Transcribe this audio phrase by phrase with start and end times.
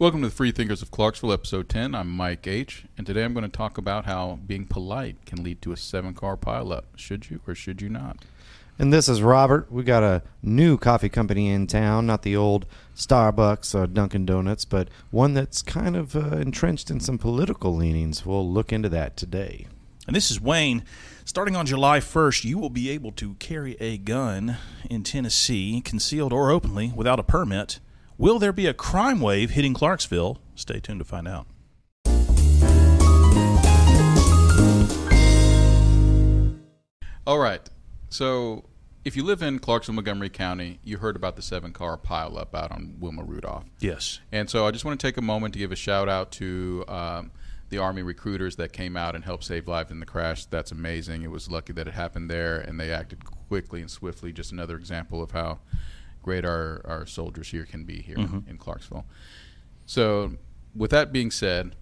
[0.00, 1.94] Welcome to the Free Thinkers of Clarksville, episode 10.
[1.94, 5.60] I'm Mike H., and today I'm going to talk about how being polite can lead
[5.60, 6.84] to a seven car pileup.
[6.96, 8.16] Should you or should you not?
[8.78, 9.70] And this is Robert.
[9.70, 12.64] We got a new coffee company in town, not the old
[12.96, 18.24] Starbucks or Dunkin' Donuts, but one that's kind of uh, entrenched in some political leanings.
[18.24, 19.66] We'll look into that today.
[20.06, 20.82] And this is Wayne.
[21.26, 24.56] Starting on July 1st, you will be able to carry a gun
[24.88, 27.80] in Tennessee, concealed or openly, without a permit.
[28.20, 30.42] Will there be a crime wave hitting Clarksville?
[30.54, 31.46] Stay tuned to find out.
[37.26, 37.66] All right.
[38.10, 38.66] So,
[39.06, 42.70] if you live in Clarksville, Montgomery County, you heard about the seven car pileup out
[42.70, 43.64] on Wilma Rudolph.
[43.78, 44.20] Yes.
[44.30, 46.84] And so I just want to take a moment to give a shout out to
[46.88, 47.30] um,
[47.70, 50.44] the Army recruiters that came out and helped save lives in the crash.
[50.44, 51.22] That's amazing.
[51.22, 54.30] It was lucky that it happened there and they acted quickly and swiftly.
[54.30, 55.60] Just another example of how
[56.22, 58.48] great our, our soldiers here can be here Mhm.
[58.48, 59.06] in Clarksville.
[59.86, 60.34] So,
[60.74, 61.74] with that being said,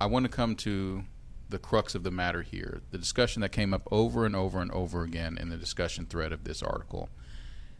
[0.00, 1.04] I want to come to
[1.48, 4.70] the crux of the matter here the discussion that came up over and over and
[4.72, 7.08] over again in the discussion thread of this article.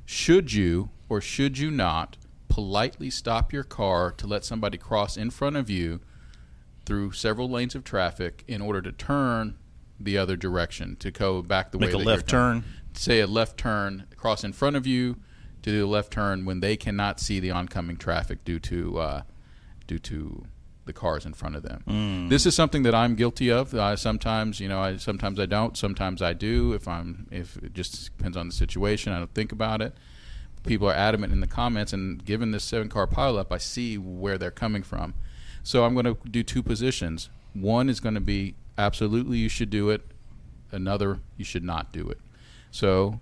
[0.04, 2.16] Should you or should you not
[2.48, 6.00] politely stop your car to let somebody cross in front of you
[6.86, 9.56] through several lanes of traffic in order to turn
[9.98, 12.62] the other direction to go back the Make way a that left turn.
[12.92, 15.16] say a left turn, cross in front of you
[15.64, 19.22] to do a left turn when they cannot see the oncoming traffic due to uh,
[19.86, 20.44] due to
[20.84, 21.82] the cars in front of them.
[21.88, 22.28] Mm.
[22.28, 23.74] This is something that I'm guilty of.
[23.74, 25.76] Uh, sometimes, you know, I sometimes I don't.
[25.76, 26.74] Sometimes I do.
[26.74, 29.12] If I'm, if it just depends on the situation.
[29.12, 29.94] I don't think about it.
[30.64, 34.38] People are adamant in the comments, and given this seven car pileup, I see where
[34.38, 35.14] they're coming from.
[35.62, 37.28] So I'm going to do two positions.
[37.54, 40.02] One is going to be absolutely you should do it.
[40.70, 42.18] Another you should not do it.
[42.70, 43.20] So,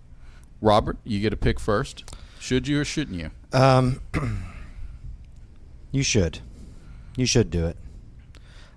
[0.60, 2.04] Robert, you get a pick first.
[2.42, 3.30] Should you or shouldn't you?
[3.52, 4.00] Um,
[5.92, 6.40] you should.
[7.16, 7.76] You should do it.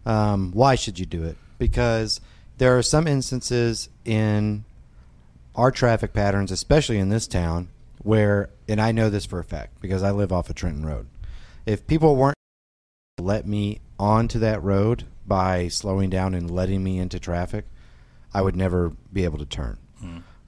[0.05, 1.35] Um, why should you do it?
[1.57, 2.21] Because
[2.59, 4.65] there are some instances in
[5.55, 7.69] our traffic patterns, especially in this town,
[8.03, 11.07] where, and I know this for a fact because I live off of Trenton Road.
[11.65, 12.35] If people weren't
[13.19, 17.65] let me onto that road by slowing down and letting me into traffic,
[18.31, 19.79] I would never be able to turn.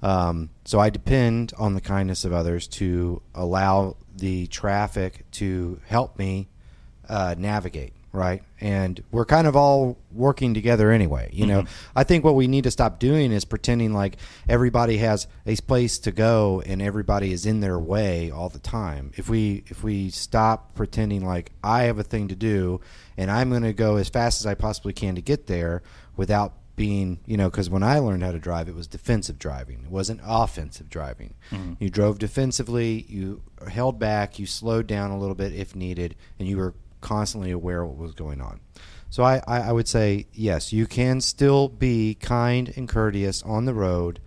[0.02, 6.18] Um, so I depend on the kindness of others to allow the traffic to help
[6.18, 6.50] me
[7.10, 8.44] uh, navigate, right?
[8.60, 11.30] And we're kind of all working together anyway.
[11.32, 11.66] You know,
[11.96, 14.18] I think what we need to stop doing is pretending like
[14.50, 19.12] everybody has a place to go and everybody is in their way all the time.
[19.16, 22.82] If we if we stop pretending like I have a thing to do
[23.16, 25.82] and I'm going to go as fast as I possibly can to get there
[26.16, 29.82] without being, you know, because when I learned how to drive, it was defensive driving.
[29.84, 31.34] It wasn't offensive driving.
[31.80, 36.48] You drove defensively, you held back, you slowed down a little bit if needed, and
[36.48, 38.62] you were constantly aware of what was going on.
[39.10, 43.66] So I, I, I would say, yes, you can still be kind and courteous on
[43.66, 44.20] the road.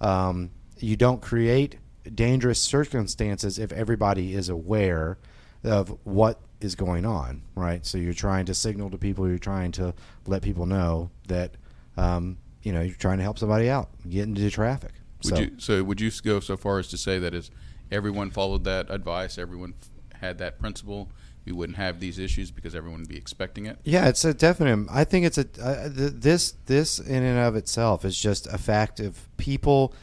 [0.00, 1.76] Um, you don't create
[2.14, 5.18] dangerous circumstances if everybody is aware
[5.64, 7.84] of what is going on, right?
[7.84, 9.92] So you're trying to signal to people, you're trying to
[10.26, 11.56] let people know that
[11.96, 14.92] um, you know you're trying to help somebody out, get into traffic.
[15.24, 17.50] Would so you so would you go so far as to say that as
[17.90, 21.10] everyone followed that advice, everyone f- had that principle,
[21.44, 23.78] we wouldn't have these issues because everyone would be expecting it?
[23.84, 24.88] yeah, it's a definite.
[24.90, 28.58] I think it's a uh, th- this this in and of itself is just a
[28.58, 29.94] fact of people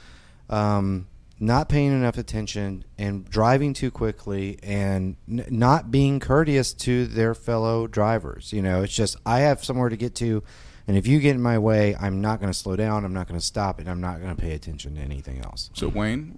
[0.50, 1.08] um,
[1.40, 7.36] not paying enough attention and driving too quickly and n- not being courteous to their
[7.36, 8.54] fellow drivers.
[8.54, 10.44] You know, it's just I have somewhere to get to.
[10.88, 13.06] And if you get in my way, I'm not going to slow down.
[13.06, 15.70] I'm not going to stop, and I'm not going to pay attention to anything else.
[15.74, 16.38] So Wayne,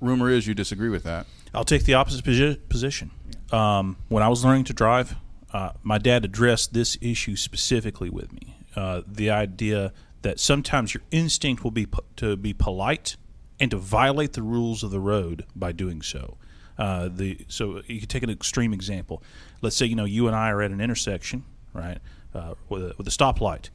[0.00, 1.26] rumor is you disagree with that.
[1.54, 3.10] I'll take the opposite posi- position.
[3.50, 5.16] Um, when I was learning to drive,
[5.52, 8.58] uh, my dad addressed this issue specifically with me.
[8.74, 9.92] Uh, the idea
[10.22, 13.16] that sometimes your instinct will be po- to be polite
[13.58, 16.36] and to violate the rules of the road by doing so.
[16.76, 19.22] Uh, the so you could take an extreme example.
[19.62, 21.98] Let's say you know you and I are at an intersection, right,
[22.34, 23.70] uh, with a, with a stoplight.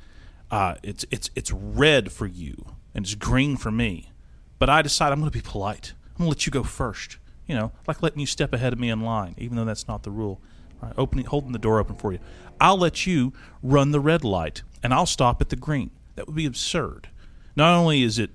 [0.52, 4.12] Uh, it's it's it's red for you and it's green for me,
[4.60, 5.94] but I decide I'm going to be polite.
[6.12, 7.18] I'm going to let you go first.
[7.48, 10.04] You know, like letting you step ahead of me in line, even though that's not
[10.04, 10.42] the rule.
[10.82, 12.20] Right, opening, holding the door open for you.
[12.60, 15.92] I'll let you run the red light, and I'll stop at the green.
[16.16, 17.10] That would be absurd.
[17.56, 18.32] Not only is it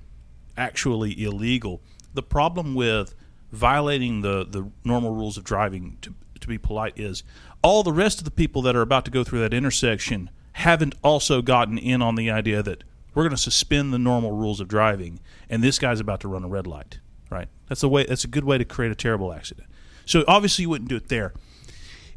[0.57, 1.83] actually illegal,
[2.15, 3.15] the problem with
[3.53, 7.23] violating the, the normal rules of driving to, to be polite is
[7.63, 10.31] all the rest of the people that are about to go through that intersection
[10.67, 12.85] haven't also gotten in on the idea that
[13.15, 16.45] we're going to suspend the normal rules of driving and this guy's about to run
[16.45, 16.99] a red light
[17.31, 17.49] right?
[17.69, 19.69] That's a way that's a good way to create a terrible accident.
[20.05, 21.33] So obviously you wouldn't do it there.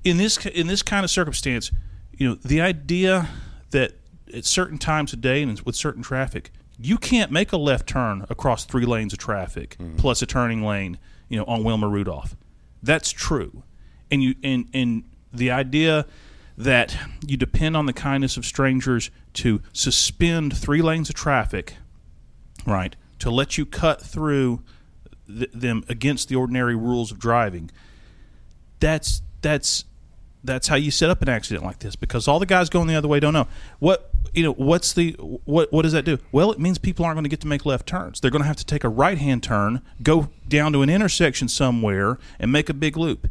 [0.04, 1.72] In this in this kind of circumstance,
[2.14, 3.30] you know, the idea
[3.72, 3.94] that
[4.34, 8.26] at certain times of day and with certain traffic, you can't make a left turn
[8.30, 9.98] across three lanes of traffic mm-hmm.
[9.98, 10.98] plus a turning lane,
[11.28, 12.36] you know, on Wilma Rudolph.
[12.82, 13.64] That's true,
[14.10, 15.04] and you and and
[15.34, 16.06] the idea
[16.60, 21.76] that you depend on the kindness of strangers to suspend three lanes of traffic,
[22.66, 24.62] right, to let you cut through
[25.26, 27.72] th- them against the ordinary rules of driving.
[28.82, 29.86] That's that's
[30.44, 32.96] that's how you set up an accident like this because all the guys going the
[32.96, 33.48] other way don't know.
[33.80, 36.18] What you know what's the what what does that do?
[36.34, 38.20] Well it means people aren't going to get to make left turns.
[38.20, 41.48] They're going to have to take a right hand turn go down to an intersection
[41.48, 43.30] somewhere and make a big loop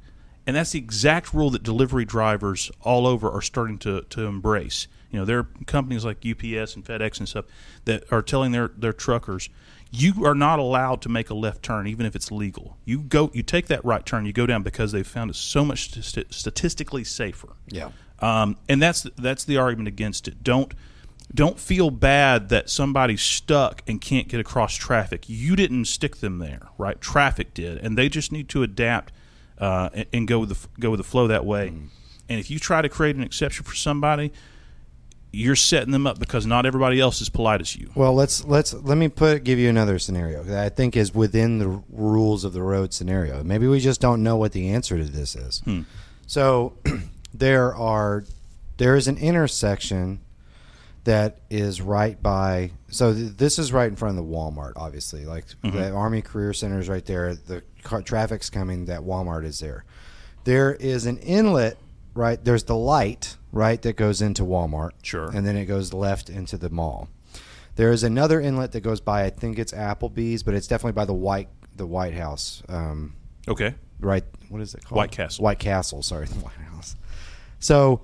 [0.49, 4.89] and that's the exact rule that delivery drivers all over are starting to, to embrace
[5.11, 7.45] you know there are companies like UPS and FedEx and stuff
[7.85, 9.49] that are telling their their truckers
[9.91, 13.31] you are not allowed to make a left turn even if it's legal you go
[13.33, 16.33] you take that right turn you go down because they've found it so much st-
[16.35, 17.91] statistically safer Yeah.
[18.21, 20.43] um, and that's that's the argument against it.
[20.43, 20.75] Don't
[21.35, 25.25] don't feel bad that somebody's stuck and can't get across traffic.
[25.29, 26.99] You didn't stick them there, right?
[27.03, 29.13] Traffic did, and they just need to adapt
[29.61, 31.69] uh, and, and go with the go with the flow that way.
[32.31, 34.33] And if you try to create an exception for somebody,
[35.33, 37.91] you're setting them up because not everybody else is polite as you.
[37.95, 41.59] Well, let's let's let me put give you another scenario that I think is within
[41.59, 43.43] the rules of the road scenario.
[43.43, 45.63] Maybe we just don't know what the answer to this is.
[46.27, 46.75] So
[47.35, 48.25] there are
[48.79, 50.21] there is an intersection
[51.05, 55.25] that is right by so th- this is right in front of the Walmart obviously
[55.25, 57.35] like the Army Career Center is right there.
[57.35, 59.85] The car, traffic's coming that Walmart is there.
[60.45, 61.79] There is an inlet
[62.15, 64.91] right there's the light right that goes into Walmart.
[65.03, 65.31] Sure.
[65.31, 67.09] and then it goes left into the mall.
[67.77, 71.05] There is another inlet that goes by I think it's Applebee's but it's definitely by
[71.05, 73.15] the White the White House um,
[73.47, 73.75] Okay.
[74.01, 74.97] right what is it called?
[74.97, 75.45] White Castle.
[75.45, 76.97] White Castle sorry the White House.
[77.61, 78.03] So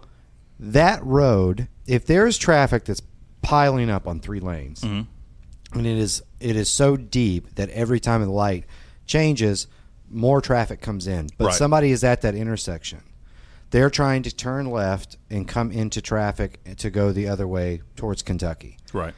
[0.60, 3.02] that road if there's traffic that's
[3.42, 5.06] piling up on three lanes Mhm.
[5.74, 8.64] and it is it is so deep that every time the light
[9.06, 9.66] changes
[10.10, 11.54] more traffic comes in but Right.
[11.54, 13.00] somebody is at that intersection
[13.70, 18.22] they're trying to turn left and come into traffic to go the other way towards
[18.22, 19.14] Kentucky Right.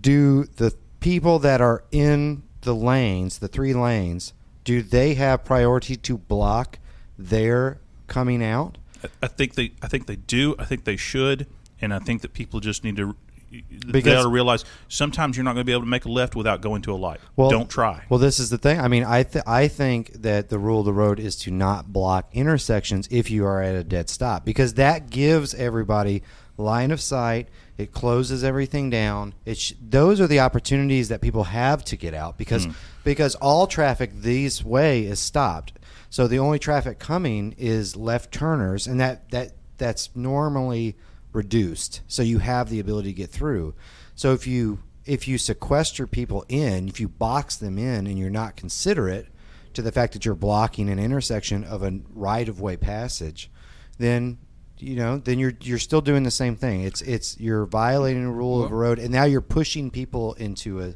[0.00, 4.32] do the people that are in the lanes, the three lanes,
[4.64, 6.78] do they have priority to block
[7.18, 8.78] their coming out?
[9.22, 10.54] I- think they I think they do.
[10.58, 11.46] I think they should,
[11.80, 13.16] and I think that people just need to.
[13.50, 16.10] they Because- ought to realize sometimes you're not going to be able to make a
[16.10, 17.20] left without going to a light.
[17.36, 18.02] Well, Don't try.
[18.08, 18.80] Well, this is the thing.
[18.80, 21.92] I mean, I th- I think that the rule of the road is to not
[21.92, 26.22] block intersections if you are at a dead stop because that gives everybody
[26.56, 27.48] line of sight.
[27.76, 29.34] It closes everything down.
[29.44, 32.72] It sh- those are the opportunities that people have to get out because hmm.
[33.02, 35.72] because all traffic these way is stopped.
[36.14, 40.96] So the only traffic coming is left turners, and that that that's normally
[41.32, 42.02] reduced.
[42.06, 43.74] So you have the ability to get through.
[44.14, 48.30] So if you if you sequester people in, if you box them in, and you're
[48.30, 49.26] not considerate
[49.72, 53.50] to the fact that you're blocking an intersection of a right of way passage,
[53.98, 54.38] then
[54.78, 56.82] you know then you're you're still doing the same thing.
[56.82, 60.80] It's it's you're violating a rule of the road, and now you're pushing people into
[60.80, 60.94] a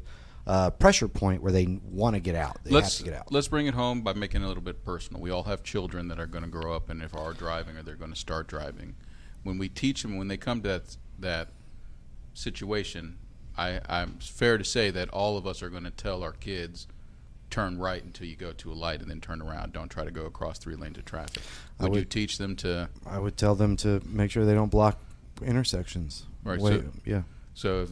[0.49, 2.57] uh, pressure point where they want to get out.
[2.63, 3.31] They let's have to get out.
[3.31, 5.21] let's bring it home by making it a little bit personal.
[5.21, 7.83] We all have children that are going to grow up and if are driving or
[7.83, 8.95] they're going to start driving.
[9.43, 11.49] When we teach them, when they come to that that
[12.33, 13.19] situation,
[13.55, 16.87] I, I'm fair to say that all of us are going to tell our kids
[17.51, 19.73] turn right until you go to a light and then turn around.
[19.73, 21.43] Don't try to go across three lanes of traffic.
[21.79, 22.89] I Would, you teach them to?
[23.05, 24.99] I would tell them to make sure they don't block
[25.43, 26.25] intersections.
[26.43, 27.21] Right, Wait, so- yeah.
[27.53, 27.87] So,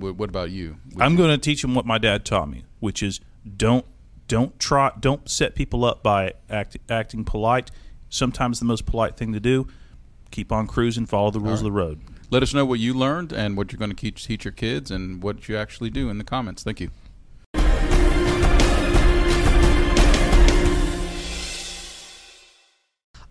[0.00, 0.76] what, what about you?
[0.94, 3.20] Would I'm going to teach them what my dad taught me, which is
[3.56, 3.84] don't
[4.28, 7.70] don't try don't set people up by act, acting polite.
[8.08, 9.66] Sometimes the most polite thing to do,
[10.30, 12.00] keep on cruising, follow the rules All of the road.
[12.30, 14.90] Let us know what you learned and what you're going to teach, teach your kids
[14.90, 16.62] and what you actually do in the comments.
[16.62, 16.90] Thank you.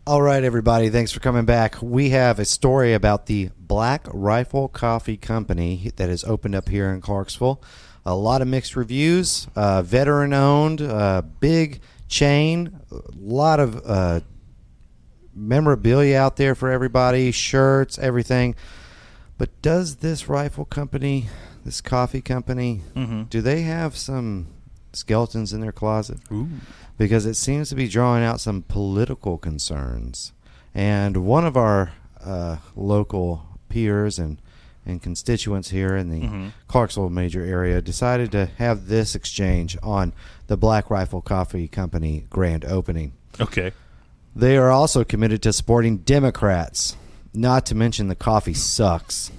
[0.07, 0.89] All right, everybody.
[0.89, 1.81] Thanks for coming back.
[1.81, 6.91] We have a story about the Black Rifle Coffee Company that has opened up here
[6.91, 7.59] in Clarksville.
[8.05, 9.47] A lot of mixed reviews.
[9.55, 12.79] Uh, veteran owned, uh, big chain.
[12.91, 14.19] A lot of uh,
[15.33, 18.53] memorabilia out there for everybody shirts, everything.
[19.39, 21.29] But does this rifle company,
[21.65, 23.27] this coffee company, Mhm.
[23.31, 24.47] do they have some
[24.93, 26.19] skeletons in their closet?
[26.31, 26.47] Ooh.
[26.97, 30.31] Because it seems to be drawing out some political concerns.
[30.73, 34.37] And one of our uh, local peers and,
[34.85, 36.51] and constituents here in the Mhm.
[36.67, 40.13] Clarksville major area decided to have this exchange on
[40.47, 43.13] the Black Rifle Coffee Company grand opening.
[43.39, 43.71] Okay.
[44.35, 46.97] They are also committed to supporting Democrats.
[47.33, 49.31] Not to mention the coffee sucks.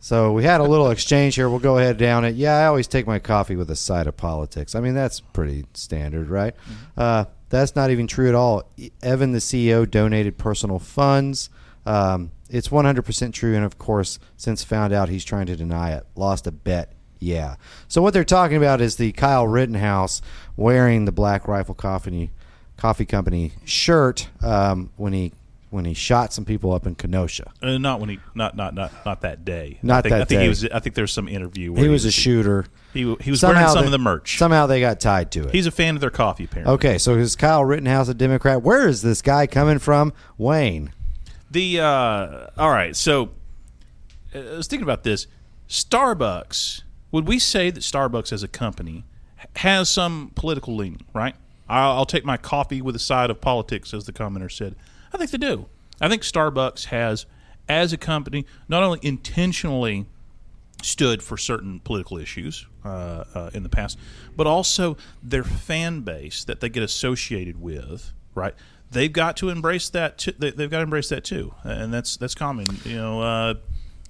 [0.00, 1.48] So we had a little exchange here.
[1.50, 2.34] We'll go ahead down it.
[2.34, 4.74] Yeah, I always take my coffee with a side of politics.
[4.74, 6.56] I mean, that's pretty standard, right?
[6.96, 8.62] Uh, that's not even true at all.
[9.02, 11.50] Evan, the CEO, donated personal funds.
[11.84, 13.54] Um, it's 100% true.
[13.54, 16.92] And of course, since found out he's trying to deny it, lost a bet.
[17.18, 17.56] Yeah.
[17.86, 20.22] So what they're talking about is the Kyle Rittenhouse
[20.56, 22.30] wearing the Black Rifle Coffee
[22.78, 25.32] Coffee Company shirt um, when he
[25.70, 27.52] when he shot some people up in Kenosha.
[27.62, 29.78] Uh, not when he not not not not that day.
[29.82, 30.42] Not I think, that I think day.
[30.42, 30.64] he was.
[30.66, 31.72] I think there's some interview.
[31.72, 32.66] Where He was a shooter.
[32.92, 34.36] He, he was wearing some they, of the merch.
[34.36, 35.54] Somehow they got tied to it.
[35.54, 36.74] He's a fan of their coffee, apparently.
[36.74, 38.62] okay, so is Kyle Rittenhouse a Democrat?
[38.62, 40.12] Where is this guy coming from?
[40.36, 40.92] Wayne.
[41.50, 42.96] The uh, all right.
[42.96, 43.30] So
[44.34, 45.26] uh, I was thinking about this.
[45.68, 46.82] Starbucks.
[47.12, 49.04] Would we say that Starbucks as a company
[49.56, 51.04] has some political leaning?
[51.14, 51.34] Right.
[51.68, 54.74] I'll, I'll take my coffee with a side of politics, as the commenter said.
[55.12, 55.66] I think they do.
[56.00, 57.26] I think Starbucks has,
[57.68, 60.06] as a company, not only intentionally
[60.82, 63.98] stood for certain political issues uh, uh, in the past,
[64.36, 68.12] but also their fan base that they get associated with.
[68.34, 68.54] Right,
[68.90, 70.18] they've got to embrace that.
[70.18, 72.66] Too, they, they've got to embrace that too, and that's that's common.
[72.84, 73.54] You know, uh,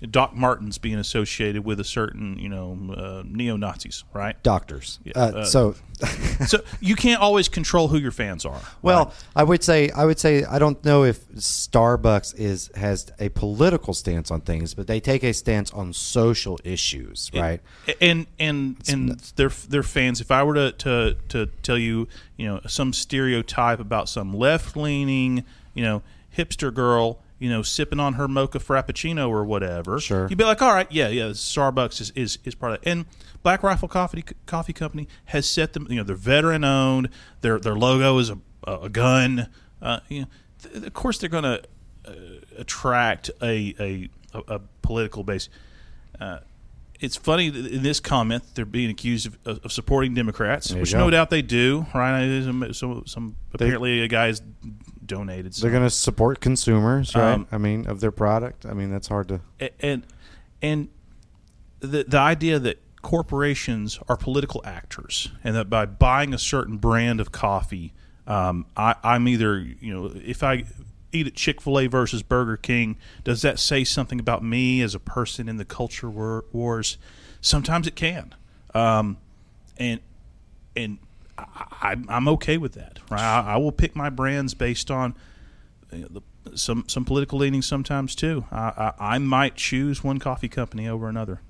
[0.09, 4.04] Doc Martens being associated with a certain you know uh, neo Nazis.
[4.12, 4.40] Right.
[4.42, 4.99] Doctors.
[5.04, 5.75] Yeah, uh, uh, so,
[6.47, 8.61] so you can't always control who your fans are.
[8.83, 9.14] well, right?
[9.37, 13.92] I would say I would say I don't know if Starbucks is has a political
[13.95, 17.61] stance on things, but they take a stance on social issues, right?
[18.00, 20.21] and and and their their fans.
[20.21, 24.76] If I were to, to to tell you, you know, some stereotype about some left
[24.76, 26.02] leaning, you know,
[26.37, 30.29] hipster girl, you know, sipping on her mocha frappuccino or whatever, Sure.
[30.29, 32.89] you'd be like, all right, yeah, yeah, Starbucks is is, is part of it.
[32.89, 33.07] And
[33.43, 37.09] Black Rifle Coffee Coffee Company has set them, you know, they're veteran owned.
[37.41, 39.49] Their their logo is a a gun.
[39.81, 40.27] Uh, you know,
[40.63, 41.63] th- of course they're going to
[42.07, 42.13] uh,
[42.59, 45.49] attract a, a a, political base.
[46.21, 46.39] Uh,
[47.01, 50.99] it's funny in this comment they're being accused of, of, supporting Democrats, which go.
[50.99, 51.87] no doubt they do.
[51.95, 52.43] Right?
[52.45, 54.43] Some, some, some apparently a guy's
[55.11, 55.52] donated.
[55.55, 57.33] They're going to support consumers, right?
[57.33, 58.64] Um, I mean, of their product.
[58.64, 59.40] I mean, that's hard to.
[59.81, 60.07] and
[60.62, 60.88] and
[61.81, 67.21] the the idea that corporations are political actors, and that by buying a certain brand
[67.21, 67.93] of coffee,
[68.26, 70.64] um, I, I'm either you know if I
[71.12, 74.95] eat at Chick Fil A versus Burger King, does that say something about me as
[74.95, 76.99] a person in the culture war, wars?
[77.40, 78.35] Sometimes it can,
[78.75, 79.17] um,
[79.76, 79.99] and
[80.76, 80.99] and
[81.57, 82.99] I, I, I'm okay with that.
[83.11, 83.21] Right?
[83.21, 85.15] I, I will pick my brands based on
[85.93, 88.45] you know, the, some some political leanings sometimes too.
[88.51, 91.41] I, I, I might choose one coffee company over another.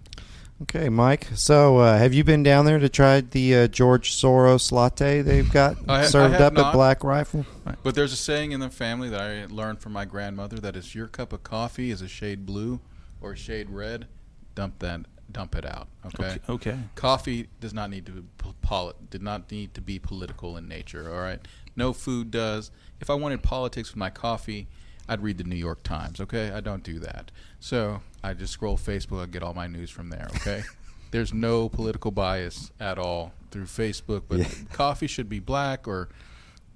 [0.63, 1.29] Okay, Mike.
[1.35, 5.51] So, uh, have you been down there to try the uh, George Soros latte they've
[5.51, 6.73] got I ha- I served have up at.
[6.75, 7.47] Black Rifle?
[7.83, 10.77] But there's a saying in the family that I learned from my grandmother that that
[10.77, 12.81] is your cup of coffee is a shade blue
[13.23, 14.07] or a shade red,
[14.55, 15.01] dump that
[15.33, 15.89] dump it out.
[16.07, 16.39] Okay.
[16.49, 16.79] Okay.
[16.95, 18.23] Coffee does not need to be
[18.63, 21.41] poli- did not need to be political in nature, all right?
[21.77, 22.71] No food does.
[23.01, 24.69] If I wanted politics with my coffee,
[25.09, 26.51] I'd read the New York Times, okay?
[26.51, 27.31] I don't do that.
[27.59, 30.63] So, I just scroll Facebook, I get all my news from there, okay?
[31.11, 34.49] There's no political bias at all through Facebook, but Yeah.
[34.73, 36.09] coffee should be black or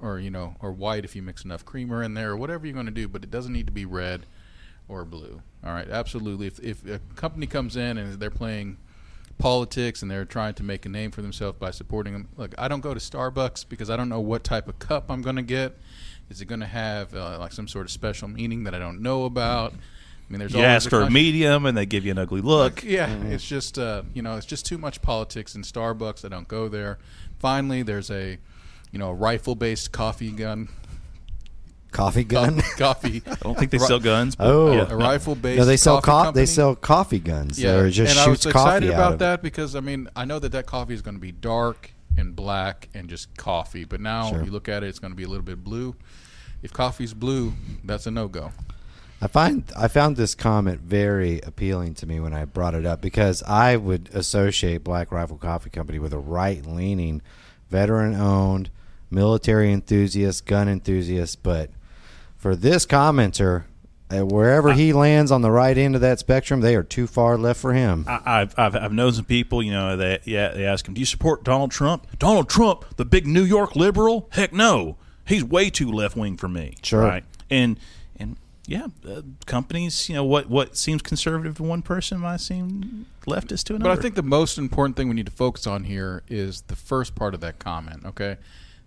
[0.01, 2.75] or you know, or white if you mix enough creamer in there, or whatever you're
[2.75, 3.07] going to do.
[3.09, 4.27] But it doesn't need to be red
[4.89, 5.43] or blue.
[5.65, 6.47] All right, absolutely.
[6.47, 8.77] If if a company comes in and they're playing
[9.39, 12.69] politics and they're trying to make a name for themselves by supporting them, look, I
[12.69, 15.43] don't go to Starbucks because I don't know what type of cup I'm going to
[15.43, 15.79] get.
[16.31, 19.01] Is it going to have uh, like some sort of special meaning that I don't
[19.03, 19.73] know about?
[19.73, 22.41] I mean, there's You always ask for a medium, and they give you an ugly
[22.41, 22.83] look.
[22.83, 26.25] yeah, it's just uh, you know, it's just too much politics in Starbucks.
[26.25, 26.99] I don't go there.
[27.39, 28.39] Finally, there's a
[28.91, 30.69] you know a rifle-based coffee gun,
[31.95, 32.61] Coffee gun.
[32.77, 33.23] coffee.
[33.27, 34.37] I don't think they sell guns.
[34.37, 34.73] But Oh.
[34.73, 34.87] yeah.
[34.91, 35.59] a rifle-based.
[35.59, 36.43] no, they sell coffee co- company.
[36.43, 37.59] they sell coffee guns.
[37.59, 39.81] Yeah, Yeah, just and I was shoots excited coffee out about of that because I
[39.81, 43.37] mean I know that that coffee is going to be dark and black and just
[43.37, 44.45] coffee, but now Sure.
[44.45, 45.95] you look at it, it's going to be a little bit blue.
[46.63, 47.53] If coffee's blue,
[47.85, 48.53] that's a no-go.
[49.23, 53.01] I find I found this comment very appealing to me when I brought it up
[53.01, 57.23] because I would associate Black Rifle Coffee Company with a right-leaning,
[57.71, 58.71] veteran-owned,
[59.11, 61.43] military enthusiast, gun enthusiast.
[61.43, 61.71] But
[62.45, 63.65] for this commenter,
[64.11, 67.39] uh, wherever he lands on the right end of that spectrum, they are too far
[67.39, 68.05] left for him.
[68.07, 71.01] I, I've, I've I've known some people, you know, that yeah, they ask him, "Do
[71.01, 74.29] you support Donald Trump?" Donald Trump, the big New York liberal?
[74.33, 76.77] Heck no, he's way too left wing for me.
[76.83, 77.01] Sure.
[77.01, 77.25] right?
[77.49, 77.81] And
[78.19, 78.37] and
[78.67, 83.65] yeah, uh, companies, you know, what what seems conservative to one person might seem leftist
[83.65, 83.89] to another.
[83.89, 83.99] But.
[83.99, 87.15] I think the most important thing we need to focus on here is the first
[87.15, 88.05] part of that comment.
[88.05, 88.37] Okay,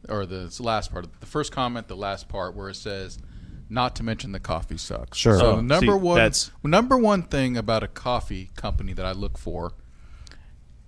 [0.08, 3.18] or the the last part, of the first comment, the last part, where it says,
[3.70, 5.38] "Not to mention the coffee sucks." Sure.
[5.40, 9.06] So Oh, the number see, one, that's- number one thing about a coffee company that
[9.06, 9.74] I look for,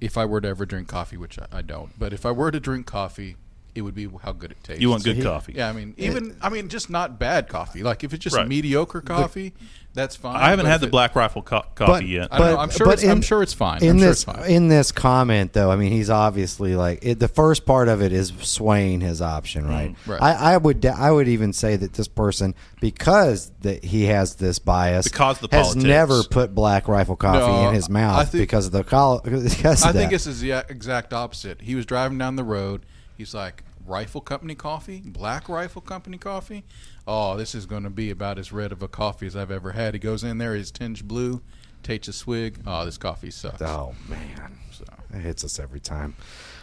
[0.01, 2.51] if I were to ever drink coffee, which I, I don't, but if I were
[2.51, 3.36] to drink coffee,
[3.79, 4.81] it would be how good it tastes.
[4.81, 5.53] You want good he- coffee.
[5.55, 7.81] Yeah, I mean, even I mean, just not bad coffee.
[7.81, 8.48] Like if it's just Right.
[8.48, 9.53] mediocre coffee,
[9.95, 10.36] that's fine.
[10.36, 12.27] I haven't But had the it- Black Rifle co- coffee yet.
[12.31, 12.57] I don't know.
[12.59, 13.81] I'm sure but it's- I'm sure it's fine.
[13.81, 14.50] In I'm sure this it's fine.
[14.51, 18.12] in this comment, though, I mean, he's obviously like it, the first part of it
[18.13, 19.95] is swaying his option, right?
[20.05, 20.21] Mm, right.
[20.21, 24.59] I, I would I would even say that this person, because that he has this
[24.59, 25.86] bias, Because of the has politics.
[25.86, 29.19] never put Black Rifle coffee No, in his I mouth think- because of the col-
[29.24, 30.13] because of I think that.
[30.27, 31.62] it's the exact opposite.
[31.62, 32.86] He was driving down the road.
[33.17, 36.63] He's like, "Rifle Company coffee, Black Rifle Company coffee.
[37.08, 39.72] Oh, this is going to be about as red of a coffee as I've ever
[39.72, 41.41] had." He goes in there, he's tinged blue,
[41.84, 42.60] takes a swig.
[42.65, 43.62] Oh, this coffee sucks.
[43.62, 46.15] Oh man, So, it hits us every time.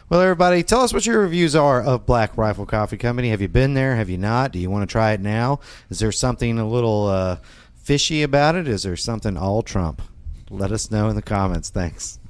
[0.09, 3.30] Well, everybody, tell us what your reviews are of Black Rifle Coffee Company.
[3.30, 3.97] Have you been there?
[3.97, 4.52] Have you not?
[4.52, 5.59] Do you want to try it now?
[5.90, 7.38] Is there something a little uh,
[7.75, 8.68] fishy about it?
[8.68, 10.00] Is there something all Trump?
[10.49, 11.71] Let us know in the comments.
[11.71, 12.21] Thanks.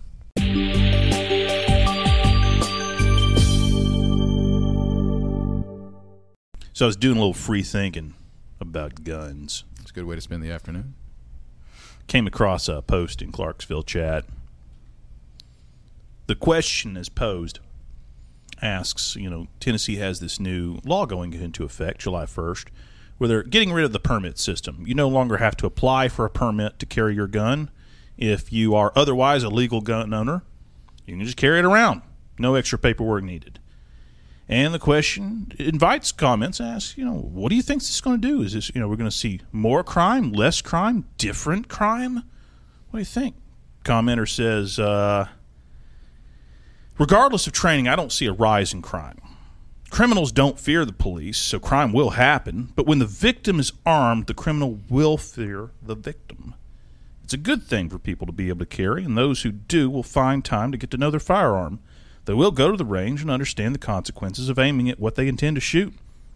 [6.77, 8.13] So I was doing a little free thinking
[8.61, 9.65] about guns.
[9.81, 10.93] it's a good way to spend the afternoon.
[12.07, 14.27] Came across a post in Clarksville chat.
[16.27, 17.61] The question is posed
[18.61, 22.67] asks, you know, Tennessee has this new law going into effect July 1st
[23.17, 24.85] where they're getting rid of the permit system.
[24.87, 27.71] You no longer have to apply for a permit to carry your gun.
[28.19, 30.43] If you are otherwise a legal gun owner,
[31.07, 32.03] you can just carry it around.
[32.39, 33.61] No extra paperwork needed.
[34.49, 38.21] And the question invites comments, asks, you know, what do you think this is going
[38.21, 38.43] to do?
[38.43, 42.23] Is this, you know, we're going to see more crime, less crime, different crime?
[42.91, 43.35] What do you think?
[43.85, 45.27] Commenter says, uh,
[46.97, 49.21] regardless of training, I don't see a rise in crime.
[49.91, 52.73] Criminals don't fear the police, so crime will happen.
[52.77, 56.55] But when the victim is armed, the criminal will fear the victim.
[57.25, 59.91] It's a good thing for people to be able to carry, and those who do
[59.91, 61.81] will find time to get to know their firearm.
[62.27, 65.29] They will go to the range and understand the consequences of aiming at what they
[65.29, 65.95] intend to shoot.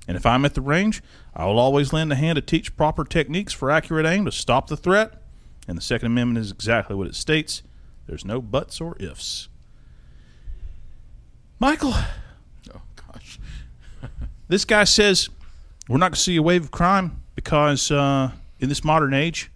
[0.09, 1.03] And if I'm at the range,
[1.35, 4.69] I will always lend a hand to teach proper techniques for accurate aim to stop
[4.69, 5.23] the threat.
[5.69, 7.63] And the Second Amendment is exactly what it states
[8.07, 9.49] there's no buts or ifs.
[11.61, 11.95] Michael,
[12.75, 13.39] Oh gosh.
[14.49, 15.29] this guy says
[15.89, 19.51] we're not going to see a wave of crime because uh, in this modern age,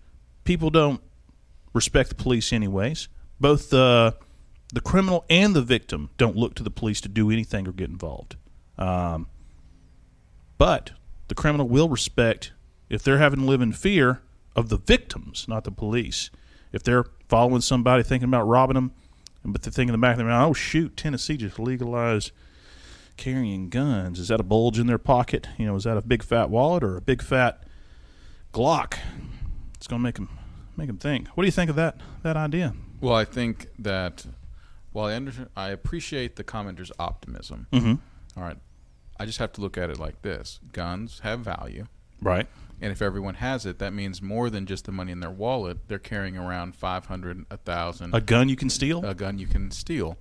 [0.44, 1.00] people don't
[1.72, 3.08] respect the police anyways.
[3.40, 4.12] Both uh,
[4.74, 7.88] the criminal and the victim don't look to the police to do anything or get
[7.88, 8.34] involved.
[8.76, 9.28] Um,
[10.58, 10.90] but
[11.28, 12.52] the criminal will respect
[12.90, 14.20] if they're having to live in fear
[14.56, 16.28] of the victims, not the police.
[16.72, 18.92] If they're following somebody thinking about robbing them,
[19.44, 22.32] but they're thinking in the back of their mind, oh shoot, Tennessee just legalized
[23.16, 24.18] carrying guns.
[24.18, 25.46] Is that a bulge in their pocket?
[25.56, 27.62] You know, is that a big fat wallet or a big fat
[28.52, 28.98] Glock?
[29.76, 30.30] It's going to make them
[30.76, 31.28] make them think.
[31.28, 32.74] What do you think of that that idea?
[33.00, 34.26] Well, I think that
[34.94, 37.94] while I, under, I appreciate the commenter's optimism, Mm-hmm.
[38.38, 38.56] all right,
[39.20, 41.86] I just have to look at it like this: guns have value.
[42.22, 42.46] Right.
[42.80, 45.88] And if everyone has it, that means more than just the money in their wallet.
[45.88, 49.04] They're carrying around 500, 1,000, A gun you can steal?
[49.04, 50.16] a gun you can steal.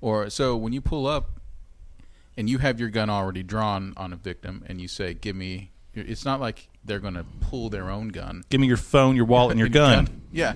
[0.00, 1.40] Or so when you pull up
[2.36, 5.72] and you have your gun already drawn on a victim and you say, "Give me,"
[5.94, 8.44] it's not like they're going to pull their own gun.
[8.50, 10.22] Give me your phone, your wallet, and your gun.
[10.32, 10.54] Yeah.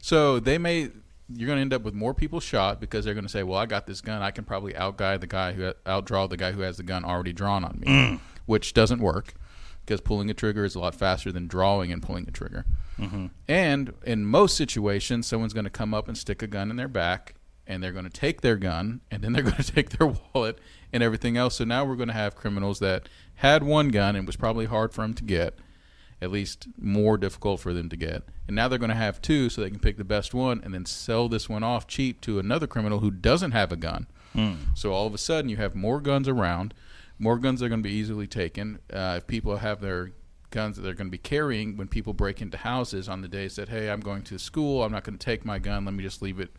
[0.00, 0.90] So they may
[1.28, 3.58] you're going to end up with more people shot because they're going to say, "Well,
[3.58, 4.22] I got this gun.
[4.22, 7.32] I can probably outguy the guy who outdraw the guy who has the gun already
[7.32, 8.20] drawn on me," Mm.
[8.46, 9.34] which doesn't work
[9.84, 12.64] because pulling a trigger is a lot faster than drawing and pulling a trigger.
[12.98, 13.26] Mm-hmm.
[13.48, 16.88] And in most situations, someone's going to come up and stick a gun in their
[16.88, 17.34] back,
[17.66, 20.58] and they're going to take their gun, and then they're going to take their wallet
[20.92, 21.56] and everything else.
[21.56, 24.66] So now we're going to have criminals that had one gun and it was probably
[24.66, 25.58] hard for them to get,
[26.24, 28.24] at least more difficult for them to get.
[28.48, 30.74] And now they're going to have two, so they can pick the best one and
[30.74, 34.06] then sell this one off cheap to another criminal who doesn't have a gun.
[34.74, 36.74] So all of a sudden, you have more guns around.
[37.20, 38.80] More guns are going to be easily taken.
[38.92, 40.10] Uh, if people have their
[40.50, 43.56] guns that they're going to be carrying when people break into houses on the days
[43.56, 46.02] that, hey, I'm going to school, I'm not going to take my gun, let me
[46.02, 46.50] just leave it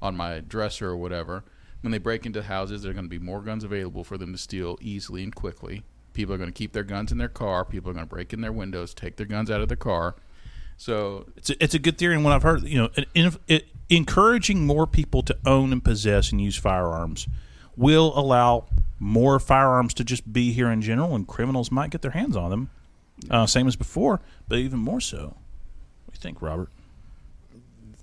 [0.00, 1.44] on my dresser or whatever.
[1.82, 4.32] When they break into houses, there are going to be more guns available for them
[4.32, 5.82] to steal easily and quickly.
[6.12, 7.64] People are going to keep their guns in their car.
[7.64, 10.16] People are going to break in their windows, take their guns out of their car.
[10.76, 13.36] So It's a, it's a good theory, and what I've heard, you know, it, it,
[13.48, 17.26] it, encouraging more people to own and possess and use firearms
[17.76, 18.66] will allow
[19.00, 22.50] more firearms to just be here in general, and criminals might get their hands on
[22.50, 22.70] them,
[23.30, 25.36] uh, same as before, but even more so.
[26.04, 26.70] What do you think, Robert?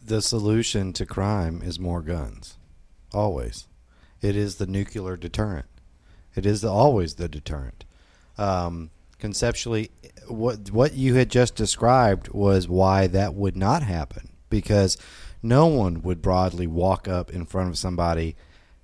[0.06, 2.58] The solution to crime is more guns.
[3.14, 3.68] Always.
[4.22, 5.66] It is the nuclear deterrent.
[6.36, 7.86] It is always the deterrent.
[8.38, 9.92] Um, conceptually,
[10.28, 14.98] what what you had just described was why that would not happen because
[15.42, 18.36] no one would broadly walk up in front of somebody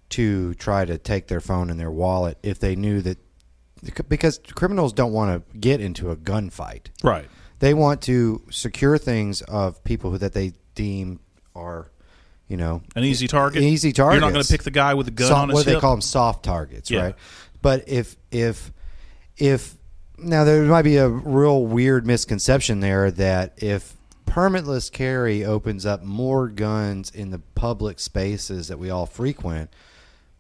[0.09, 3.17] to try to take their phone and their wallet if they knew that
[4.09, 6.87] because criminals don't want to get into a gunfight.
[7.03, 7.27] Right.
[7.59, 11.19] They want to secure things of people who, that they deem
[11.55, 11.91] are,
[12.47, 13.63] you know, An easy target.
[13.63, 14.15] Easy target.
[14.15, 15.75] You're not going to pick the guy with the gun soft- on his what hip.
[15.75, 17.01] they call them soft targets, Yeah.
[17.01, 17.15] right?
[17.61, 18.71] But if if
[19.37, 19.75] if
[20.17, 26.03] now there might be a real weird misconception there that if permitless carry opens up
[26.03, 29.69] more guns in the public spaces that we all frequent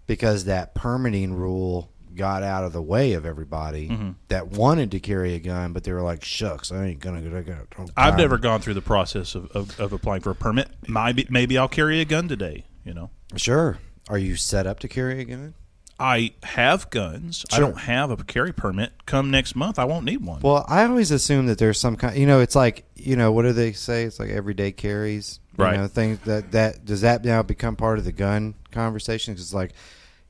[0.07, 4.09] because that permitting rule got out of the way of everybody Mm-hmm.
[4.27, 7.33] that wanted to carry a gun but they were like shucks i ain't gonna get
[7.33, 10.69] a gun I've never gone through the process of, of, of applying for a permit.
[10.87, 12.65] Maybe maybe I'll carry a gun today.
[12.85, 13.77] You know, sure
[14.09, 15.53] are you set up to carry a gun
[16.01, 17.45] I have guns.
[17.51, 18.91] I don't have a carry permit.
[19.05, 20.41] Come next month, I won't need one.
[20.41, 22.17] Well, I always assume that there's some kind.
[22.17, 24.03] You know, it's like you know, what do they say?
[24.03, 25.77] It's like everyday carries, you Right.
[25.77, 29.35] Know, things that that does that now become part of the gun conversation?
[29.35, 29.73] 'Cause it's like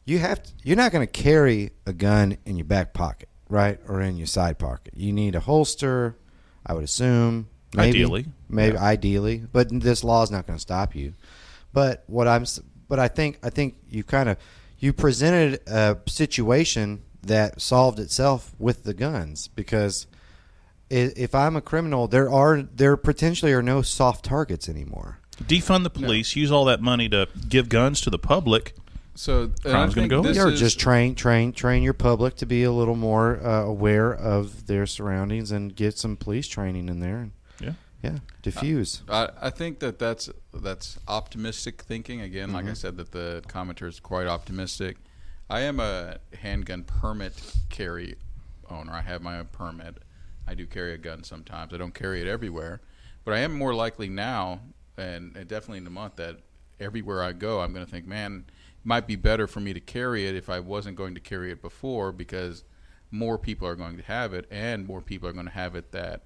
[0.05, 3.79] you have to, you're not going to carry a gun in your back pocket, right,
[3.88, 4.93] or in your side pocket.
[4.95, 6.17] You need a holster.
[6.65, 8.84] I would assume, maybe, Ideally, maybe yeah.
[8.84, 11.13] ideally, but this law is not going to stop you.
[11.71, 12.45] But what I'm,
[12.89, 14.38] but I think I think you kind of
[14.81, 20.07] you presented a situation that solved itself with the guns because
[20.89, 25.19] if I'm a criminal, there are there potentially are no soft targets anymore.
[25.43, 26.35] Defund the police.
[26.35, 28.75] Use all that money to give guns to the public.
[29.13, 32.35] So and I Crime's gonna go this or is- just train train train your public
[32.37, 36.89] to be a little more uh, aware of their surroundings and get some police training
[36.89, 37.29] in there.
[38.03, 38.17] Yeah.
[38.41, 39.03] diffuse.
[39.07, 42.21] I, I think that that's that's optimistic thinking.
[42.21, 42.75] Again, like I mm-hmm.
[42.75, 44.97] said, that the commenter is quite optimistic.
[45.49, 47.33] I am a handgun permit
[47.69, 48.15] carry
[48.69, 48.93] owner.
[48.93, 49.97] I have my own permit.
[50.47, 51.73] I do carry a gun sometimes.
[51.73, 52.81] I don't carry it everywhere,
[53.23, 54.61] but I am more likely now,
[54.97, 56.37] and, and definitely in the month that
[56.79, 59.79] everywhere I go, I'm going to think, man, it might be better for me to
[59.79, 62.63] carry it if I wasn't going to carry it before because
[63.11, 65.91] more people are going to have it, and more people are going to have it
[65.91, 66.23] that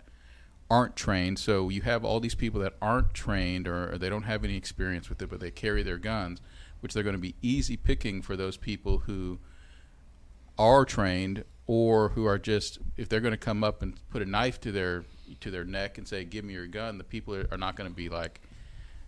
[0.69, 1.39] aren't trained.
[1.39, 4.57] So you have all these people that aren't trained or, or they don't have any
[4.57, 6.41] experience with it, but they carry their guns,
[6.79, 9.39] which they're going to be easy picking for those people who
[10.57, 14.25] are trained or who are just if they're going to come up and put a
[14.25, 15.03] knife to their
[15.39, 17.89] to their neck and say give me your gun the people are, are not going
[17.89, 18.39] to be like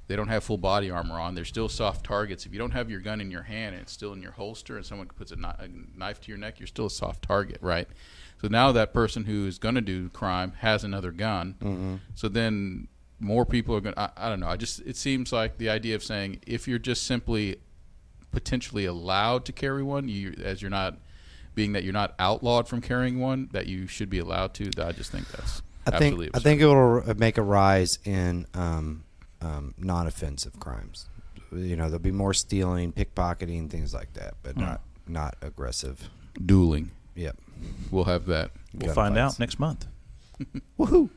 [0.08, 1.36] they don't have full body armor on.
[1.36, 2.46] They're still soft targets.
[2.46, 4.78] If you don't have your gun in your hand and it's still in your holster
[4.78, 7.58] and someone puts a, kni- a knife to your neck you're still a soft target
[7.62, 7.88] right?
[8.42, 12.00] So now that person who is going to do crime has another gun.
[12.16, 12.88] So then
[13.20, 14.48] more people are going to I don't know.
[14.48, 17.58] I just it seems like the idea of saying if you're just simply
[18.32, 20.98] potentially allowed to carry one you as you're not
[21.56, 24.92] being that you're not outlawed from carrying one that you should be allowed to i
[24.92, 29.06] just think that's I think absolutely I think it will make a rise in um,
[29.42, 31.08] um, non-offensive crimes.
[31.52, 36.10] You know, there'll be more stealing, pickpocketing, things like that, but not not aggressive.
[36.46, 37.38] dueling Yep.
[37.92, 39.36] we'll have that We'll Gun find fights.
[39.36, 39.88] out next month.
[40.80, 41.10] Woohoo!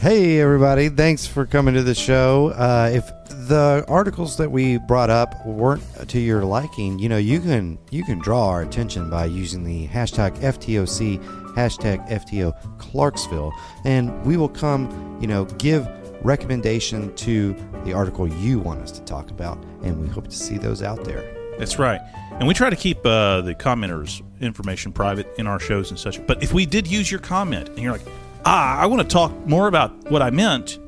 [0.00, 0.88] Hey, everybody.
[0.88, 2.48] Thanks for coming to the show.
[2.54, 3.10] Uh, if
[3.46, 8.04] the articles that we brought up weren't to your liking, you know, you can you
[8.04, 11.22] can draw our attention by using the hashtag FTOC,
[11.54, 13.52] hashtag FTO Clarksville,
[13.84, 15.88] and we will come, you know, give
[16.22, 17.54] recommendation to
[17.84, 21.04] the article you want us to talk about, and we hope to see those out
[21.04, 21.24] there.
[21.58, 22.00] That's right.
[22.32, 26.24] And we try to keep uh, the commenters' information private in our shows and such.
[26.26, 28.06] But if we did use your comment and you're like,
[28.44, 30.78] ah, I want to talk more about what I meant,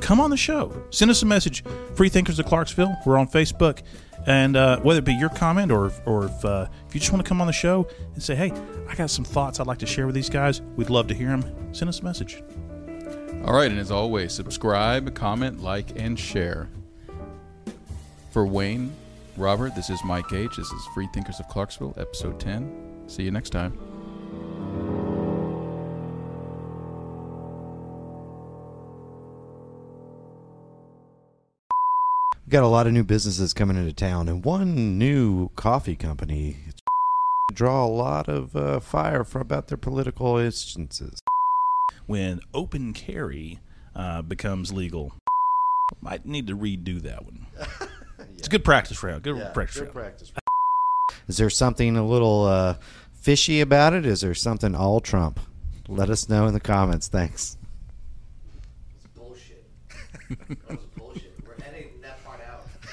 [0.00, 0.72] come on the show.
[0.90, 1.64] Send us a message.
[1.94, 2.94] Free Thinkers of Clarksville.
[3.06, 3.82] We're on Facebook.
[4.26, 7.22] And uh, whether it be your comment or, or if, uh, if you just want
[7.24, 8.52] to come on the show and say, hey,
[8.88, 11.28] I got some thoughts I'd like to share with these guys, we'd love to hear
[11.28, 11.74] them.
[11.74, 12.42] Send us a message.
[13.44, 16.66] all right and as always subscribe comment like and share
[18.30, 18.90] for wayne
[19.36, 23.30] robert this is mike h this is free thinkers of clarksville episode 10 see you
[23.30, 23.76] next time
[32.54, 36.56] got a lot of new businesses coming into town, and one new coffee company
[37.52, 41.20] draw a lot of uh, fire for about their political instances.
[42.06, 43.58] When open carry
[43.96, 45.14] uh, becomes legal,
[46.00, 47.46] might need to redo that one.
[48.38, 49.22] It's a good practice round.
[49.22, 49.92] Good practice round.
[49.92, 50.32] practice.
[51.26, 52.76] Is there something a little uh,
[53.12, 54.06] fishy about it?
[54.06, 55.40] Is there something all Trump?
[55.88, 57.08] Let us know in the comments.
[57.08, 57.56] Thanks.
[59.16, 59.64] bullshit.
[60.28, 60.93] that was bullshit.